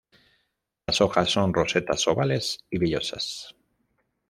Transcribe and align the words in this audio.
Las 0.87 0.99
hojas 1.01 1.29
son 1.29 1.53
rosetas 1.53 2.07
ovales 2.07 2.65
y 2.71 2.79
vellosas. 2.79 3.55